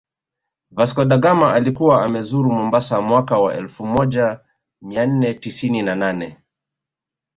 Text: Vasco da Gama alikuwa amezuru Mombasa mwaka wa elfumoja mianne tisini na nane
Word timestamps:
Vasco 0.71 1.05
da 1.05 1.17
Gama 1.19 1.53
alikuwa 1.53 2.05
amezuru 2.05 2.51
Mombasa 2.51 3.01
mwaka 3.01 3.39
wa 3.39 3.53
elfumoja 3.55 4.39
mianne 4.81 5.33
tisini 5.33 5.81
na 5.81 5.95
nane 5.95 6.37